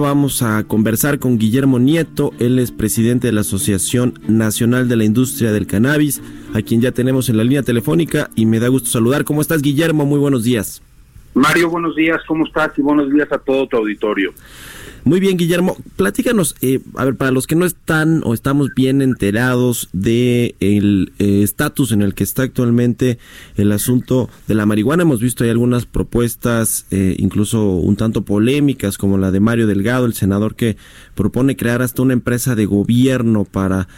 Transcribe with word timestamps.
Vamos 0.00 0.42
a 0.42 0.64
conversar 0.64 1.18
con 1.18 1.36
Guillermo 1.36 1.78
Nieto, 1.78 2.32
él 2.38 2.58
es 2.58 2.72
presidente 2.72 3.26
de 3.26 3.34
la 3.34 3.42
Asociación 3.42 4.14
Nacional 4.26 4.88
de 4.88 4.96
la 4.96 5.04
Industria 5.04 5.52
del 5.52 5.66
Cannabis, 5.66 6.22
a 6.54 6.62
quien 6.62 6.80
ya 6.80 6.90
tenemos 6.90 7.28
en 7.28 7.36
la 7.36 7.44
línea 7.44 7.62
telefónica 7.62 8.30
y 8.34 8.46
me 8.46 8.60
da 8.60 8.68
gusto 8.68 8.88
saludar. 8.88 9.24
¿Cómo 9.24 9.42
estás, 9.42 9.60
Guillermo? 9.60 10.06
Muy 10.06 10.18
buenos 10.18 10.42
días. 10.42 10.82
Mario, 11.34 11.68
buenos 11.68 11.94
días, 11.96 12.18
¿cómo 12.26 12.46
estás? 12.46 12.72
Y 12.78 12.80
buenos 12.80 13.12
días 13.12 13.30
a 13.30 13.36
todo 13.36 13.66
tu 13.66 13.76
auditorio. 13.76 14.32
Muy 15.04 15.18
bien, 15.18 15.38
Guillermo, 15.38 15.78
platícanos, 15.96 16.56
eh, 16.60 16.80
a 16.94 17.06
ver, 17.06 17.16
para 17.16 17.30
los 17.30 17.46
que 17.46 17.54
no 17.54 17.64
están 17.64 18.20
o 18.24 18.34
estamos 18.34 18.68
bien 18.76 19.00
enterados 19.00 19.88
de 19.94 20.56
eh, 20.60 21.42
estatus 21.42 21.92
en 21.92 22.02
el 22.02 22.14
que 22.14 22.22
está 22.22 22.42
actualmente 22.42 23.18
el 23.56 23.72
asunto 23.72 24.28
de 24.46 24.54
la 24.54 24.66
marihuana, 24.66 25.04
hemos 25.04 25.20
visto 25.20 25.42
hay 25.42 25.50
algunas 25.50 25.86
propuestas, 25.86 26.84
eh, 26.90 27.16
incluso 27.18 27.76
un 27.76 27.96
tanto 27.96 28.26
polémicas, 28.26 28.98
como 28.98 29.16
la 29.16 29.30
de 29.30 29.40
Mario 29.40 29.66
Delgado, 29.66 30.04
el 30.04 30.12
senador 30.12 30.54
que 30.54 30.76
propone 31.14 31.56
crear 31.56 31.80
hasta 31.80 32.02
una 32.02 32.12
empresa 32.12 32.54
de 32.54 32.66
gobierno 32.66 33.44
para 33.44 33.88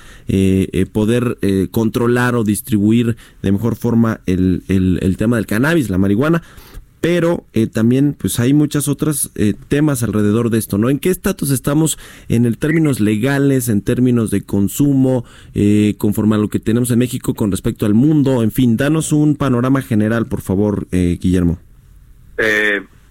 poder 0.93 1.37
controlar 1.71 2.37
o 2.37 2.45
distribuir 2.45 3.17
de 3.43 3.53
mejor 3.53 3.77
forma 3.77 4.21
el, 4.27 4.63
el 4.69 5.17
tema 5.17 5.37
del 5.37 5.47
cannabis, 5.47 5.91
la 5.91 5.99
marihuana 5.99 6.43
pero 7.03 7.45
eh, 7.53 7.67
también 7.67 8.15
pues 8.15 8.39
hay 8.39 8.55
muchas 8.55 8.87
otras 8.87 9.33
eh, 9.35 9.55
temas 9.67 10.05
alrededor 10.05 10.51
de 10.51 10.59
esto, 10.59 10.79
¿no? 10.79 10.89
¿En 10.89 11.01
qué 11.01 11.11
estatus 11.11 11.51
estamos 11.51 11.99
en 12.29 12.47
el 12.47 12.59
términos 12.59 13.01
legales, 13.01 13.69
en 13.69 13.83
términos 13.83 14.31
de 14.31 14.47
consumo, 14.47 15.25
eh, 15.53 15.97
conforme 15.99 16.37
a 16.37 16.39
lo 16.39 16.49
que 16.49 16.61
tenemos 16.61 16.93
en 16.93 17.01
México 17.01 17.35
con 17.35 17.51
respecto 17.51 17.87
al 17.87 17.95
mundo? 17.95 18.45
En 18.45 18.53
fin, 18.53 18.77
danos 18.77 19.13
un 19.13 19.35
panorama 19.35 19.83
general, 19.83 20.27
por 20.27 20.43
favor, 20.43 20.87
Guillermo. 20.93 21.59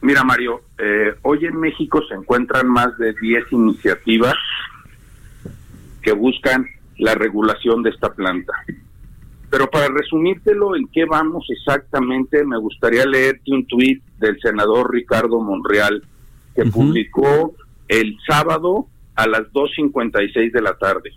mira, 0.01 0.23
Mario, 0.23 0.61
hoy 1.23 1.45
en 1.45 1.59
México 1.59 2.01
se 2.07 2.15
encuentran 2.15 2.69
más 2.69 2.97
de 2.97 3.13
10 3.21 3.51
iniciativas 3.51 4.35
que 6.01 6.13
buscan 6.13 6.65
la 6.97 7.13
regulación 7.15 7.83
de 7.83 7.89
esta 7.89 8.13
planta. 8.13 8.53
Pero 9.51 9.69
para 9.69 9.89
resumírtelo 9.89 10.77
en 10.77 10.87
qué 10.87 11.03
vamos 11.03 11.45
exactamente, 11.49 12.45
me 12.45 12.57
gustaría 12.57 13.05
leerte 13.05 13.51
un 13.51 13.67
tuit 13.67 14.01
del 14.17 14.39
senador 14.39 14.93
Ricardo 14.93 15.41
Monreal 15.41 16.01
que 16.55 16.63
publicó 16.65 17.53
el 17.89 18.17
sábado 18.25 18.87
a 19.13 19.27
las 19.27 19.41
2.56 19.51 20.53
de 20.53 20.61
la 20.61 20.73
tarde. 20.77 21.11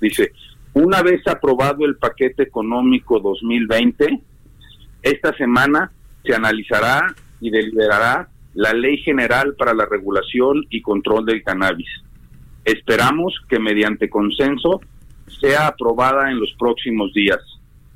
Dice, 0.00 0.32
una 0.72 1.02
vez 1.02 1.26
aprobado 1.28 1.84
el 1.84 1.96
paquete 1.96 2.44
económico 2.44 3.20
2020, 3.20 4.18
esta 5.02 5.36
semana 5.36 5.92
se 6.24 6.34
analizará 6.34 7.14
y 7.40 7.50
deliberará 7.50 8.30
la 8.54 8.72
Ley 8.72 8.96
General 8.98 9.54
para 9.56 9.74
la 9.74 9.84
Regulación 9.84 10.64
y 10.70 10.80
Control 10.80 11.26
del 11.26 11.42
Cannabis. 11.42 11.88
Esperamos 12.64 13.34
que 13.46 13.58
mediante 13.58 14.08
consenso 14.08 14.80
sea 15.38 15.66
aprobada 15.66 16.30
en 16.30 16.40
los 16.40 16.54
próximos 16.58 17.12
días. 17.12 17.40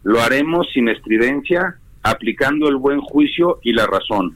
Lo 0.02 0.20
haremos 0.20 0.66
sin 0.72 0.88
estridencia, 0.88 1.76
aplicando 2.02 2.68
el 2.68 2.76
buen 2.76 3.00
juicio 3.00 3.58
y 3.62 3.72
la 3.72 3.86
razón. 3.86 4.34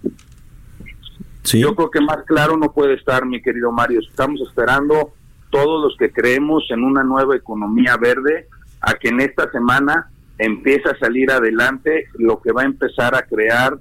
Yo 1.44 1.74
creo 1.74 1.90
que 1.90 2.00
más 2.00 2.18
claro 2.26 2.56
no 2.56 2.72
puede 2.72 2.94
estar, 2.94 3.26
mi 3.26 3.42
querido 3.42 3.72
Mario. 3.72 4.00
Estamos 4.00 4.40
esperando 4.40 5.12
todos 5.50 5.82
los 5.82 5.96
que 5.98 6.10
creemos 6.10 6.64
en 6.70 6.84
una 6.84 7.02
nueva 7.02 7.36
economía 7.36 7.96
verde 7.96 8.48
a 8.80 8.94
que 8.94 9.08
en 9.08 9.20
esta 9.20 9.50
semana 9.50 10.10
empiece 10.38 10.88
a 10.88 10.98
salir 10.98 11.30
adelante 11.30 12.06
lo 12.14 12.40
que 12.40 12.52
va 12.52 12.62
a 12.62 12.66
empezar 12.66 13.14
a 13.14 13.22
crear 13.22 13.76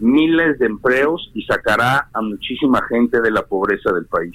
miles 0.00 0.58
de 0.58 0.66
empleos 0.66 1.30
y 1.32 1.44
sacará 1.44 2.08
a 2.12 2.20
muchísima 2.20 2.82
gente 2.88 3.20
de 3.20 3.30
la 3.30 3.42
pobreza 3.42 3.92
del 3.92 4.06
país. 4.06 4.34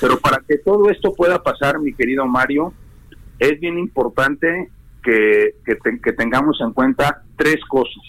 Pero 0.00 0.18
para 0.18 0.42
que 0.46 0.58
todo 0.58 0.90
esto 0.90 1.14
pueda 1.14 1.42
pasar, 1.42 1.80
mi 1.80 1.94
querido 1.94 2.26
Mario, 2.26 2.74
es 3.38 3.58
bien 3.58 3.78
importante 3.78 4.70
que, 5.02 5.56
que, 5.64 6.12
tengamos 6.12 6.60
en 6.60 6.72
cuenta 6.72 7.22
tres 7.36 7.58
cosas. 7.68 8.02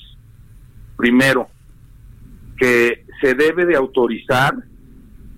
Primero, 0.96 1.48
que 2.58 3.06
se 3.22 3.34
debe 3.34 3.66
de 3.66 3.76
autorizar 3.76 4.56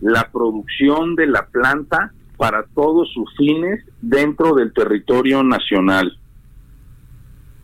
la 0.01 0.29
producción 0.31 1.15
de 1.15 1.27
la 1.27 1.47
planta 1.47 2.11
para 2.37 2.63
todos 2.75 3.09
sus 3.13 3.33
fines 3.37 3.83
dentro 4.01 4.53
del 4.53 4.73
territorio 4.73 5.41
nacional. 5.43 6.19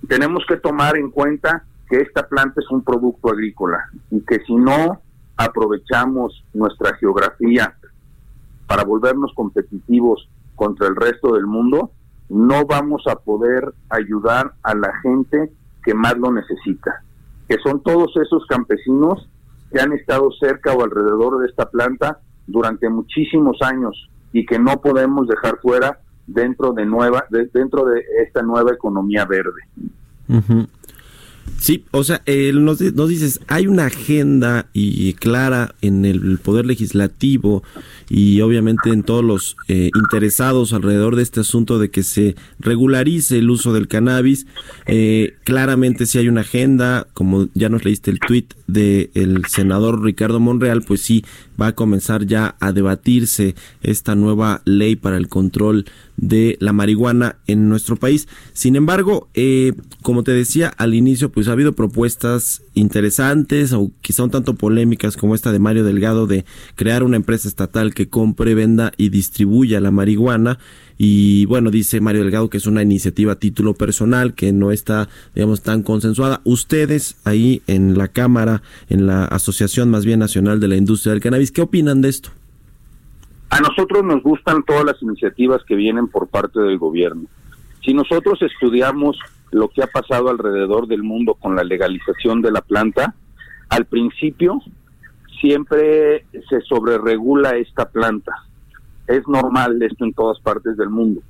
Tenemos 0.08 0.44
que 0.48 0.58
tomar 0.58 0.98
en 0.98 1.12
cuenta 1.12 1.66
que 1.90 1.98
esta 1.98 2.28
planta 2.28 2.62
es 2.62 2.72
un 2.72 2.84
producto 2.84 3.30
agrícola 3.30 3.90
y 4.10 4.22
que 4.22 4.40
si 4.46 4.56
no 4.56 5.02
aprovechamos 5.36 6.44
nuestra 6.54 6.96
geografía 6.96 7.76
para 8.66 8.86
volvernos 8.86 9.34
competitivos 9.36 10.30
contra 10.56 10.88
el 10.88 10.96
resto 10.96 11.34
del 11.34 11.46
mundo, 11.46 11.92
no 12.32 12.66
vamos 12.66 13.04
a 13.08 13.16
poder 13.18 13.74
ayudar 13.90 14.54
a 14.64 14.74
la 14.74 14.94
gente 15.02 15.52
que 15.84 15.94
más 15.94 16.18
lo 16.18 16.32
necesita, 16.32 17.04
que 17.50 17.58
son 17.62 17.84
todos 17.84 18.16
esos 18.16 18.46
campesinos 18.46 19.28
que 19.70 19.82
han 19.82 19.92
estado 19.92 20.32
cerca 20.40 20.74
o 20.74 20.82
alrededor 20.82 21.40
de 21.40 21.48
esta 21.48 21.70
planta 21.70 22.20
durante 22.48 22.90
muchísimos 22.90 23.58
años 23.62 24.10
y 24.32 24.46
que 24.46 24.60
no 24.60 24.80
podemos 24.80 25.28
dejar 25.28 25.60
fuera 25.62 26.00
dentro 26.26 26.72
de 26.72 26.86
nueva 26.86 27.26
dentro 27.30 27.84
de 27.86 28.02
esta 28.26 28.42
nueva 28.42 28.72
economía 28.72 29.26
verde. 29.26 29.62
Sí, 31.60 31.86
o 31.92 32.04
sea, 32.04 32.24
él 32.26 32.66
nos, 32.66 32.82
nos, 32.82 33.08
dices, 33.08 33.40
hay 33.48 33.68
una 33.68 33.86
agenda 33.86 34.68
y 34.74 35.14
clara 35.14 35.76
en 35.82 36.06
el 36.06 36.40
poder 36.40 36.66
legislativo 36.66 37.62
y 38.14 38.42
obviamente 38.42 38.90
en 38.90 39.04
todos 39.04 39.24
los 39.24 39.56
eh, 39.70 39.90
interesados 39.96 40.74
alrededor 40.74 41.16
de 41.16 41.24
este 41.24 41.40
asunto 41.40 41.80
de 41.80 41.90
que 41.90 42.04
se 42.04 42.36
regularice 42.60 43.38
el 43.38 43.50
uso 43.50 43.72
del 43.72 43.88
cannabis. 43.88 44.48
Eh, 44.86 45.36
claramente 45.46 46.06
si 46.06 46.18
hay 46.18 46.28
una 46.28 46.42
agenda, 46.42 47.08
como 47.14 47.48
ya 47.54 47.70
nos 47.70 47.86
leíste 47.86 48.12
el 48.12 48.20
tuit 48.20 48.54
del 48.68 49.44
senador 49.48 50.04
Ricardo 50.04 50.42
Monreal, 50.42 50.82
pues 50.82 51.00
sí, 51.04 51.24
va 51.60 51.68
a 51.68 51.76
comenzar 51.76 52.26
ya 52.26 52.56
a 52.60 52.74
debatirse 52.74 53.56
esta 53.82 54.14
nueva 54.16 54.62
ley 54.66 54.98
para 54.98 55.16
el 55.16 55.30
control 55.30 55.86
de 56.18 56.58
la 56.60 56.74
marihuana 56.74 57.38
en 57.48 57.70
nuestro 57.70 57.96
país. 57.96 58.28
Sin 58.52 58.76
embargo, 58.76 59.30
eh, 59.36 59.72
como 60.02 60.24
te 60.24 60.32
decía 60.32 60.68
al 60.78 60.94
inicio, 60.96 61.31
pues 61.32 61.48
ha 61.48 61.54
habido 61.54 61.74
propuestas 61.74 62.64
interesantes 62.74 63.74
o 63.74 63.92
quizá 64.02 64.24
un 64.24 64.32
tanto 64.32 64.56
polémicas 64.56 65.18
como 65.18 65.36
esta 65.36 65.52
de 65.52 65.60
Mario 65.60 65.84
Delgado 65.84 66.28
de 66.28 66.46
crear 66.76 67.04
una 67.04 67.18
empresa 67.18 67.48
estatal 67.48 67.94
que 67.94 68.10
compre, 68.10 68.56
venda 68.56 68.92
y 68.98 69.10
distribuya 69.10 69.80
la 69.80 69.92
marihuana. 69.92 70.60
Y 70.98 71.46
bueno, 71.46 71.72
dice 71.72 72.02
Mario 72.02 72.22
Delgado 72.22 72.50
que 72.50 72.58
es 72.58 72.68
una 72.68 72.84
iniciativa 72.84 73.34
a 73.34 73.40
título 73.40 73.74
personal, 73.74 74.36
que 74.36 74.52
no 74.52 74.72
está, 74.72 75.10
digamos, 75.34 75.62
tan 75.62 75.82
consensuada. 75.82 76.42
Ustedes 76.44 77.18
ahí 77.24 77.62
en 77.68 77.98
la 77.98 78.08
Cámara, 78.08 78.62
en 78.90 79.08
la 79.08 79.26
Asociación 79.26 79.90
más 79.90 80.06
bien 80.06 80.20
Nacional 80.20 80.60
de 80.60 80.68
la 80.68 80.76
Industria 80.76 81.14
del 81.14 81.22
Cannabis, 81.22 81.52
¿qué 81.52 81.62
opinan 81.62 82.02
de 82.02 82.10
esto? 82.10 82.30
A 83.50 83.60
nosotros 83.60 84.04
nos 84.04 84.24
gustan 84.24 84.64
todas 84.64 84.86
las 84.86 85.02
iniciativas 85.02 85.62
que 85.68 85.76
vienen 85.76 86.08
por 86.08 86.28
parte 86.28 86.60
del 86.62 86.78
gobierno. 86.78 87.24
Si 87.84 87.94
nosotros 87.94 88.42
estudiamos 88.42 89.18
lo 89.52 89.70
que 89.70 89.84
ha 89.84 89.88
pasado 89.88 90.30
alrededor 90.30 90.88
del 90.88 91.04
mundo 91.04 91.36
con 91.36 91.56
la 91.56 91.64
legalización 91.64 92.42
de 92.42 92.52
la 92.52 92.62
planta, 92.62 93.16
al 93.70 93.86
principio 93.86 94.60
siempre 95.40 96.26
se 96.50 96.62
sobreregula 96.62 97.58
esta 97.58 97.90
planta. 97.90 98.34
Es 99.08 99.28
normal 99.28 99.82
esto 99.82 100.06
en 100.06 100.14
todas 100.14 100.40
partes 100.40 100.78
del 100.78 100.90
mundo. 100.90 101.22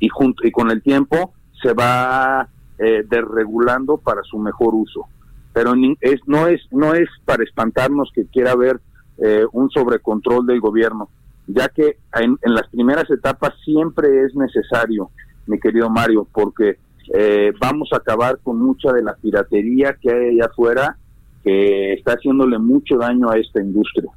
Y, 0.00 0.08
junto, 0.08 0.46
y 0.46 0.50
con 0.50 0.70
el 0.70 0.82
tiempo 0.82 1.32
se 1.62 1.72
va 1.72 2.48
eh, 2.78 3.04
desregulando 3.08 3.96
para 3.96 4.22
su 4.22 4.38
mejor 4.38 4.74
uso. 4.74 5.06
Pero 5.52 5.74
es, 6.00 6.20
no, 6.26 6.46
es, 6.48 6.60
no 6.70 6.94
es 6.94 7.08
para 7.24 7.44
espantarnos 7.44 8.10
que 8.14 8.26
quiera 8.26 8.52
haber 8.52 8.80
eh, 9.18 9.44
un 9.52 9.70
sobrecontrol 9.70 10.46
del 10.46 10.60
gobierno, 10.60 11.08
ya 11.46 11.68
que 11.68 11.98
en, 12.14 12.38
en 12.42 12.54
las 12.54 12.68
primeras 12.68 13.08
etapas 13.10 13.52
siempre 13.62 14.24
es 14.24 14.34
necesario, 14.34 15.10
mi 15.46 15.60
querido 15.60 15.90
Mario, 15.90 16.26
porque 16.32 16.78
eh, 17.14 17.52
vamos 17.60 17.90
a 17.92 17.96
acabar 17.96 18.38
con 18.42 18.58
mucha 18.58 18.92
de 18.92 19.02
la 19.02 19.14
piratería 19.14 19.96
que 20.00 20.10
hay 20.10 20.28
allá 20.30 20.46
afuera 20.46 20.96
que 21.44 21.92
está 21.94 22.12
haciéndole 22.12 22.58
mucho 22.58 22.96
daño 22.96 23.30
a 23.30 23.38
esta 23.38 23.60
industria. 23.60 24.10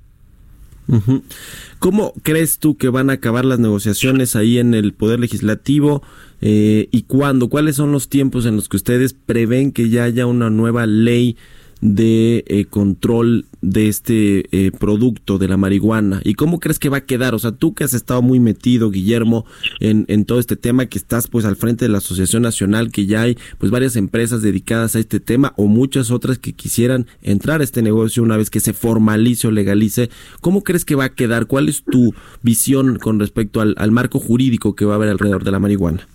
¿Cómo 1.80 2.14
crees 2.22 2.60
tú 2.60 2.78
que 2.78 2.90
van 2.90 3.10
a 3.10 3.14
acabar 3.14 3.44
las 3.44 3.60
negociaciones 3.60 4.36
ahí 4.36 4.60
en 4.60 4.74
el 4.76 4.94
Poder 4.94 5.20
Legislativo 5.20 6.04
eh, 6.42 6.88
y 6.92 7.04
cuándo? 7.04 7.50
¿Cuáles 7.50 7.76
son 7.76 7.92
los 7.92 8.08
tiempos 8.08 8.46
en 8.46 8.56
los 8.56 8.70
que 8.70 8.78
ustedes 8.78 9.14
prevén 9.14 9.72
que 9.72 9.90
ya 9.90 10.04
haya 10.04 10.28
una 10.28 10.50
nueva 10.50 10.86
ley 10.86 11.38
de 11.82 12.44
eh, 12.48 12.66
control 12.66 13.46
de 13.62 13.88
este 13.88 14.46
eh, 14.52 14.72
producto 14.72 15.38
de 15.38 15.48
la 15.48 15.58
marihuana 15.58 16.22
y 16.24 16.36
cómo 16.36 16.60
crees 16.60 16.80
que 16.80 16.90
va 16.90 16.98
a 16.98 17.06
quedar 17.06 17.36
o 17.36 17.40
sea 17.40 17.52
tú 17.52 17.74
que 17.74 17.84
has 17.84 17.94
estado 17.94 18.22
muy 18.22 18.40
metido 18.40 18.92
Guillermo 18.92 19.46
en, 19.80 20.06
en 20.08 20.26
todo 20.26 20.40
este 20.40 20.56
tema 20.56 20.86
que 20.86 20.98
estás 20.98 21.28
pues 21.28 21.46
al 21.46 21.56
frente 21.56 21.86
de 21.86 21.90
la 21.90 21.98
asociación 21.98 22.44
nacional 22.44 22.92
que 22.92 23.06
ya 23.06 23.22
hay 23.22 23.38
pues 23.58 23.72
varias 23.72 23.96
empresas 23.96 24.42
dedicadas 24.42 24.96
a 24.96 25.00
este 25.00 25.20
tema 25.20 25.54
o 25.58 25.68
muchas 25.68 26.12
otras 26.12 26.38
que 26.38 26.54
quisieran 26.54 27.08
entrar 27.22 27.62
a 27.62 27.64
este 27.64 27.82
negocio 27.82 28.24
una 28.24 28.38
vez 28.38 28.50
que 28.50 28.60
se 28.60 28.74
formalice 28.74 29.48
o 29.48 29.52
legalice 29.52 30.10
cómo 30.42 30.64
crees 30.64 30.86
que 30.86 30.96
va 30.96 31.06
a 31.06 31.14
quedar 31.14 31.46
cuál 31.46 31.68
es 31.68 31.84
tu 31.84 32.14
visión 32.42 33.00
con 33.00 33.20
respecto 33.20 33.62
al, 33.62 33.76
al 33.78 33.92
marco 33.92 34.20
jurídico 34.20 34.76
que 34.76 34.86
va 34.86 34.94
a 34.94 34.96
haber 34.96 35.10
alrededor 35.10 35.44
de 35.44 35.52
la 35.52 35.60
marihuana 35.60 36.08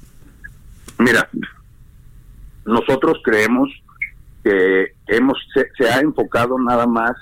mira 0.99 1.29
nosotros 2.65 3.19
creemos 3.25 3.69
que 4.43 4.93
hemos 5.07 5.39
se, 5.55 5.89
ha 5.89 6.01
enfocado 6.01 6.59
nada 6.59 6.87
más 6.87 7.13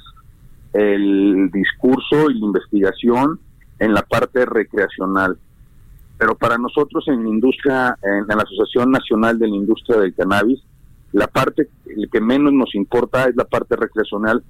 el 0.73 1.50
discurso 1.53 2.31
y 2.31 2.38
la 2.38 2.47
investigación 2.47 3.41
en 3.79 3.94
la 3.94 4.03
parte 4.03 4.44
recreacional. 4.44 5.38
Pero 6.19 6.37
para 6.37 6.59
nosotros 6.59 7.05
en 7.09 7.23
la 7.23 7.29
industria, 7.29 7.97
en, 8.03 8.26
la 8.26 8.43
Asociación 8.43 8.91
Nacional 8.91 9.38
de 9.38 9.49
la 9.49 9.56
Industria 9.56 9.99
del 9.99 10.15
Cannabis, 10.15 10.61
la 11.12 11.26
parte 11.26 11.69
que 12.12 12.20
menos 12.20 12.53
nos 12.53 12.75
importa 12.75 13.25
es 13.25 13.37
la 13.37 13.44
parte 13.44 13.76
recreacional. 13.76 14.43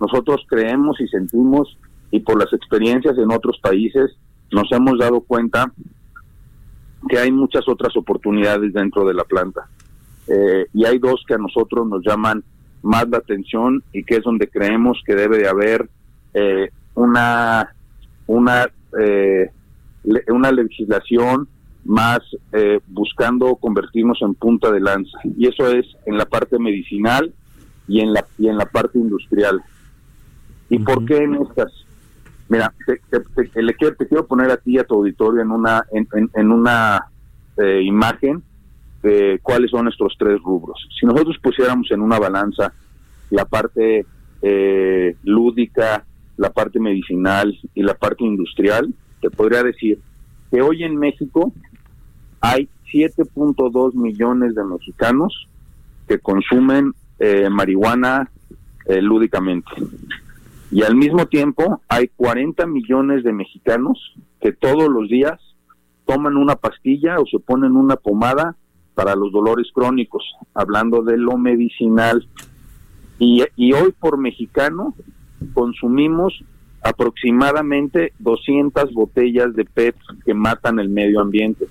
Nosotros 0.00 0.44
creemos 0.48 1.00
y 1.00 1.06
sentimos, 1.08 1.78
y 2.10 2.20
por 2.20 2.38
las 2.38 2.52
experiencias 2.52 3.16
en 3.18 3.30
otros 3.30 3.58
países, 3.60 4.16
nos 4.50 4.70
hemos 4.72 4.98
dado 4.98 5.20
cuenta 5.20 5.72
que 7.08 7.18
hay 7.18 7.30
muchas 7.30 7.68
otras 7.68 7.96
oportunidades 7.96 8.72
dentro 8.72 9.04
de 9.06 9.14
la 9.14 9.24
planta. 9.24 9.68
Eh, 10.28 10.66
y 10.72 10.84
hay 10.84 10.98
dos 10.98 11.24
que 11.26 11.34
a 11.34 11.38
nosotros 11.38 11.86
nos 11.86 12.02
llaman 12.04 12.42
más 12.82 13.08
la 13.08 13.18
atención 13.18 13.82
y 13.92 14.02
que 14.02 14.16
es 14.16 14.24
donde 14.24 14.48
creemos 14.48 15.00
que 15.04 15.14
debe 15.14 15.38
de 15.38 15.48
haber 15.48 15.88
eh, 16.34 16.70
una 16.94 17.72
una 18.26 18.68
eh, 19.00 19.50
una 20.28 20.52
legislación 20.52 21.48
más 21.84 22.18
buscando 22.88 23.54
convertirnos 23.56 24.20
en 24.22 24.34
punta 24.34 24.72
de 24.72 24.80
lanza. 24.80 25.18
Y 25.36 25.46
eso 25.46 25.68
es 25.68 25.86
en 26.04 26.16
la 26.16 26.24
parte 26.24 26.58
medicinal 26.58 27.32
y 27.86 28.00
en 28.00 28.12
la 28.12 28.24
y 28.38 28.48
en 28.48 28.56
la 28.56 28.66
parte 28.66 28.98
industrial. 28.98 29.62
Y 30.68 30.78
por 30.80 31.04
qué 31.06 31.18
en 31.18 31.34
estas 31.36 31.72
mira 32.48 32.72
te, 32.86 33.00
te, 33.20 34.06
quiero, 34.08 34.26
poner 34.26 34.50
a 34.50 34.56
ti 34.56 34.74
y 34.74 34.78
a 34.78 34.84
tu 34.84 34.94
auditorio 34.94 35.42
en 35.42 35.50
una 35.50 35.84
en, 35.92 36.08
en 36.34 36.52
una 36.52 37.06
imagen 37.82 38.42
cuáles 39.42 39.70
son 39.70 39.84
nuestros 39.84 40.14
tres 40.18 40.40
rubros. 40.42 40.88
Si 40.98 41.06
nosotros 41.06 41.36
pusiéramos 41.42 41.90
en 41.90 42.00
una 42.00 42.18
balanza 42.18 42.72
la 43.30 43.44
parte 43.44 44.06
eh, 44.42 45.16
lúdica, 45.24 46.04
la 46.36 46.50
parte 46.50 46.78
medicinal 46.78 47.58
y 47.74 47.82
la 47.82 47.94
parte 47.94 48.24
industrial, 48.24 48.92
te 49.20 49.30
podría 49.30 49.62
decir 49.62 49.98
que 50.50 50.60
hoy 50.60 50.84
en 50.84 50.96
México 50.96 51.52
hay 52.40 52.68
7.2 52.92 53.94
millones 53.94 54.54
de 54.54 54.64
mexicanos 54.64 55.48
que 56.06 56.18
consumen 56.18 56.92
eh, 57.18 57.48
marihuana 57.50 58.30
eh, 58.86 59.00
lúdicamente. 59.00 59.70
Y 60.70 60.82
al 60.82 60.94
mismo 60.94 61.26
tiempo 61.26 61.80
hay 61.88 62.08
40 62.16 62.66
millones 62.66 63.24
de 63.24 63.32
mexicanos 63.32 64.14
que 64.40 64.52
todos 64.52 64.88
los 64.88 65.08
días 65.08 65.40
toman 66.04 66.36
una 66.36 66.56
pastilla 66.56 67.18
o 67.18 67.26
se 67.26 67.38
ponen 67.38 67.76
una 67.76 67.96
pomada 67.96 68.54
para 68.96 69.14
los 69.14 69.30
dolores 69.30 69.68
crónicos, 69.74 70.24
hablando 70.54 71.02
de 71.02 71.18
lo 71.18 71.36
medicinal. 71.36 72.26
Y, 73.18 73.42
hoy 73.72 73.92
por 74.00 74.16
mexicano 74.16 74.94
consumimos 75.52 76.42
aproximadamente 76.82 78.14
200 78.20 78.94
botellas 78.94 79.54
de 79.54 79.66
PET 79.66 79.96
que 80.24 80.32
matan 80.32 80.78
el 80.78 80.88
medio 80.88 81.20
ambiente. 81.20 81.66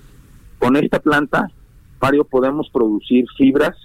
Con 0.60 0.76
esta 0.76 1.00
planta, 1.00 1.50
Mario, 2.00 2.24
podemos 2.24 2.70
producir 2.70 3.24
fibras 3.36 3.76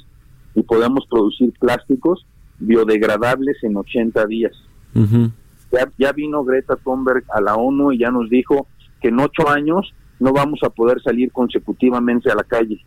y 0.54 0.62
podemos 0.62 1.08
producir 1.08 1.52
plásticos 1.60 2.28
biodegradables 2.60 3.58
en 3.64 3.76
80 3.76 4.28
días. 4.28 4.54
ya, 4.94 5.90
ya 5.98 6.12
vino 6.12 6.44
Greta 6.44 6.76
Thunberg 6.76 7.24
a 7.34 7.42
la 7.42 7.56
ONU 7.56 7.92
y 7.92 7.98
ya 7.98 8.12
nos 8.12 8.30
dijo 8.30 8.68
que 9.02 9.08
en 9.08 9.20
ocho 9.20 9.50
años 9.50 9.92
no 10.20 10.32
vamos 10.32 10.60
a 10.62 10.70
poder 10.70 11.02
salir 11.02 11.32
consecutivamente 11.32 12.30
a 12.30 12.36
la 12.36 12.44
calle. 12.44 12.86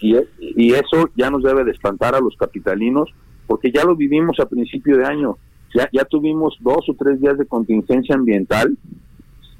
Y, 0.00 0.72
eso 0.72 1.10
ya 1.16 1.30
nos 1.30 1.42
debe 1.42 1.64
de 1.64 1.72
espantar 1.72 2.14
a 2.14 2.20
los 2.20 2.36
capitalinos, 2.36 3.10
porque 3.46 3.70
ya 3.72 3.84
lo 3.84 3.96
vivimos 3.96 4.38
a 4.40 4.46
principio 4.46 4.96
de 4.96 5.04
año. 5.04 5.36
Ya, 5.74 5.88
ya 5.92 6.04
tuvimos 6.04 6.56
dos 6.60 6.88
o 6.88 6.94
tres 6.94 7.20
días 7.20 7.38
de 7.38 7.46
contingencia 7.46 8.14
ambiental 8.14 8.76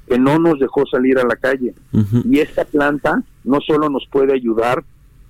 que 0.07 0.19
no 0.19 0.37
nos 0.37 0.59
dejó 0.59 0.85
salir 0.85 1.17
a 1.17 1.25
la 1.25 1.35
calle. 1.35 1.73
Y 2.29 2.39
esta 2.39 2.65
planta 2.65 3.23
no 3.43 3.59
solo 3.61 3.89
nos 3.89 4.07
puede 4.11 4.33
ayudar 4.33 4.83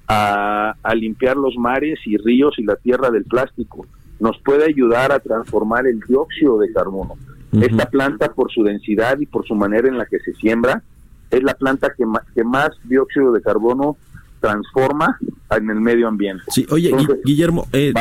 a, 0.07 0.75
limpiar 0.95 1.38
los 1.38 1.56
mares 1.57 2.00
y 2.06 2.18
ríos 2.18 2.56
y 2.57 2.63
la 2.63 2.75
tierra 2.75 3.10
del 3.10 3.24
plástico, 3.24 3.86
nos 4.19 4.38
puede 4.39 4.65
ayudar 4.65 5.12
a 5.12 5.19
transformar 5.19 5.88
el 5.88 6.00
dióxido 6.01 6.60
de 6.60 6.71
carbono. 6.71 7.15
Esta 7.51 7.86
planta, 7.86 8.33
por 8.33 8.51
su 8.51 8.63
densidad 8.63 9.19
y 9.19 9.27
por 9.27 9.45
su 9.45 9.54
manera 9.54 9.88
en 9.88 9.98
la 9.98 10.07
que 10.07 10.19
se 10.19 10.33
siembra, 10.33 10.81
es 11.30 11.44
la 11.44 11.54
planta 11.54 11.94
que, 11.95 12.04
que 12.33 12.44
más 12.44 12.71
dióxido 12.83 13.31
de 13.31 13.42
carbono 13.42 13.95
transforma 14.44 15.18
en 15.51 15.69
el 15.69 15.80
medio 15.80 16.10
ambiente. 16.10 16.44
Sí, 16.50 16.68
oye, 16.69 16.92
Guillermo, 17.24 17.66
eh, 17.72 17.94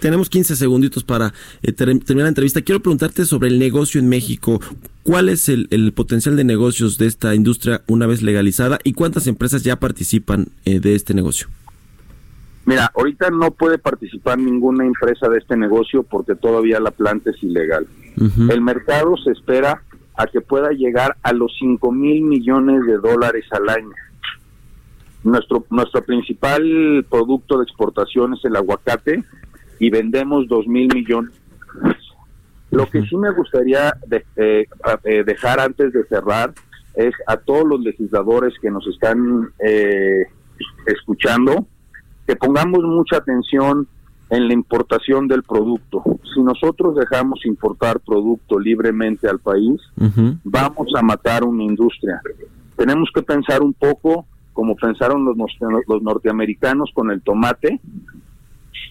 tenemos 0.00 0.30
15 0.30 0.56
segunditos 0.56 1.04
para 1.04 1.34
eh, 1.62 1.72
terminar 1.72 2.22
la 2.22 2.28
entrevista. 2.28 2.62
Quiero 2.62 2.80
preguntarte 2.80 3.26
sobre 3.26 3.50
el 3.50 3.58
negocio 3.58 4.00
en 4.00 4.08
México. 4.08 4.60
¿Cuál 5.02 5.28
es 5.28 5.50
el, 5.50 5.92
potencial 5.94 6.36
de 6.36 6.44
negocios 6.44 6.96
de 6.96 7.06
esta 7.06 7.34
industria 7.34 7.82
una 7.86 8.06
vez 8.06 8.22
legalizada 8.22 8.78
y 8.82 8.94
cuántas 8.94 9.26
empresas 9.26 9.62
ya 9.62 9.76
participan 9.76 10.46
eh, 10.64 10.80
de 10.80 10.94
este 10.94 11.12
negocio? 11.12 11.48
Mira, 12.64 12.90
ahorita 12.96 13.28
no 13.30 13.50
puede 13.50 13.76
participar 13.76 14.38
ninguna 14.38 14.86
empresa 14.86 15.28
de 15.28 15.38
este 15.38 15.54
negocio 15.54 16.02
porque 16.02 16.34
todavía 16.34 16.80
la 16.80 16.92
planta 16.92 17.30
es 17.30 17.42
ilegal. 17.42 17.86
El 18.50 18.60
mercado 18.60 19.16
se 19.18 19.32
espera 19.32 19.82
a 20.16 20.26
que 20.26 20.40
pueda 20.40 20.70
llegar 20.70 21.16
a 21.22 21.32
los 21.32 21.52
5 21.58 21.92
mil 21.92 22.22
millones 22.22 22.84
de 22.86 22.98
dólares 22.98 23.44
al 23.50 23.68
año. 23.68 23.94
Nuestro, 25.22 25.66
nuestro 25.70 26.02
principal 26.02 27.04
producto 27.10 27.58
de 27.58 27.64
exportación 27.64 28.34
es 28.34 28.44
el 28.44 28.56
aguacate 28.56 29.22
y 29.78 29.90
vendemos 29.90 30.48
dos 30.48 30.66
mil 30.66 30.88
millones. 30.94 31.32
Lo 32.70 32.86
que 32.86 33.02
sí 33.02 33.16
me 33.16 33.32
gustaría 33.32 33.94
eh, 34.36 34.66
eh, 35.04 35.24
dejar 35.24 35.60
antes 35.60 35.92
de 35.92 36.04
cerrar 36.04 36.54
es 36.94 37.14
a 37.26 37.36
todos 37.36 37.64
los 37.66 37.80
legisladores 37.80 38.54
que 38.60 38.70
nos 38.70 38.86
están 38.86 39.50
eh, 39.58 40.24
escuchando 40.86 41.66
que 42.26 42.36
pongamos 42.36 42.84
mucha 42.84 43.16
atención 43.16 43.88
en 44.30 44.46
la 44.46 44.54
importación 44.54 45.26
del 45.26 45.42
producto. 45.42 46.04
Si 46.32 46.40
nosotros 46.40 46.94
dejamos 46.94 47.44
importar 47.44 47.98
producto 47.98 48.58
libremente 48.58 49.28
al 49.28 49.40
país, 49.40 49.80
vamos 50.44 50.88
a 50.96 51.02
matar 51.02 51.42
una 51.42 51.64
industria. 51.64 52.20
Tenemos 52.76 53.10
que 53.12 53.22
pensar 53.22 53.62
un 53.62 53.74
poco 53.74 54.26
como 54.60 54.76
pensaron 54.76 55.24
los, 55.24 55.36
los 55.88 56.02
norteamericanos 56.02 56.90
con 56.92 57.10
el 57.10 57.22
tomate 57.22 57.80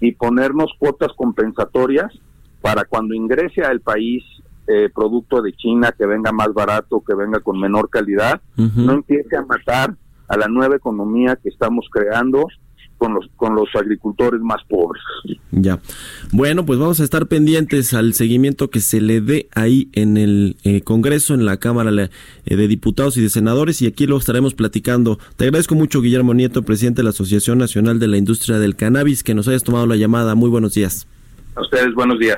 y 0.01 0.13
ponernos 0.13 0.71
cuotas 0.79 1.11
compensatorias 1.15 2.11
para 2.59 2.85
cuando 2.85 3.13
ingrese 3.13 3.61
al 3.61 3.79
país 3.79 4.23
eh, 4.65 4.89
producto 4.91 5.43
de 5.43 5.53
China 5.53 5.93
que 5.95 6.07
venga 6.07 6.31
más 6.31 6.51
barato, 6.55 7.03
que 7.07 7.13
venga 7.13 7.41
con 7.41 7.59
menor 7.59 7.87
calidad, 7.91 8.41
no 8.55 8.93
empiece 8.93 9.37
a 9.37 9.43
matar 9.43 9.93
a 10.27 10.37
la 10.37 10.47
nueva 10.47 10.75
economía 10.75 11.35
que 11.35 11.49
estamos 11.49 11.85
creando 11.91 12.47
con 12.99 13.15
los, 13.15 13.25
con 13.37 13.55
los 13.55 13.67
agricultores 13.73 14.41
más 14.41 14.61
pobres. 14.67 15.01
Ya. 15.51 15.79
Bueno, 16.31 16.65
pues 16.65 16.77
vamos 16.77 16.99
a 16.99 17.03
estar 17.03 17.25
pendientes 17.25 17.95
al 17.95 18.13
seguimiento 18.13 18.69
que 18.69 18.81
se 18.81 19.01
le 19.01 19.21
dé 19.21 19.49
ahí 19.55 19.89
en 19.93 20.17
el 20.17 20.57
eh, 20.63 20.81
Congreso, 20.81 21.33
en 21.33 21.45
la 21.45 21.57
Cámara 21.57 21.89
eh, 21.89 22.55
de 22.55 22.67
Diputados 22.67 23.17
y 23.17 23.21
de 23.21 23.29
Senadores, 23.29 23.81
y 23.81 23.87
aquí 23.87 24.05
lo 24.05 24.17
estaremos 24.17 24.53
platicando. 24.53 25.17
Te 25.37 25.45
agradezco 25.45 25.73
mucho, 25.73 26.01
Guillermo 26.01 26.33
Nieto, 26.33 26.61
presidente 26.61 26.99
de 26.99 27.05
la 27.05 27.09
Asociación 27.11 27.57
Nacional 27.57 27.99
de 27.99 28.07
la 28.07 28.17
Industria 28.17 28.59
del 28.59 28.75
Cannabis, 28.75 29.23
que 29.23 29.33
nos 29.33 29.47
hayas 29.47 29.63
tomado 29.63 29.87
la 29.87 29.95
llamada. 29.95 30.35
Muy 30.35 30.49
buenos 30.49 30.75
días. 30.75 31.07
A 31.55 31.61
ustedes, 31.61 31.93
buenos 31.95 32.19
días. 32.19 32.37